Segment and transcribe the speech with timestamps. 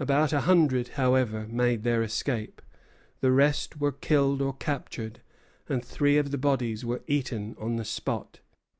[0.00, 2.60] About a hundred, however, made their escape.
[3.20, 5.20] The rest were killed or captured,
[5.68, 8.40] and three of the bodies were eaten on the spot.